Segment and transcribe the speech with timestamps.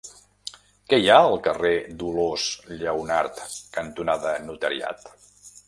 [0.93, 2.47] Què hi ha al carrer Dolors
[2.81, 3.39] Lleonart
[3.79, 5.09] cantonada Notariat?